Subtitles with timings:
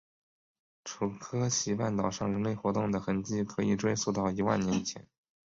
[0.83, 5.05] 楚科奇半岛上人类活动的痕迹可以追溯到一万年以前。